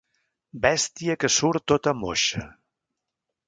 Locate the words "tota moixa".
1.73-2.47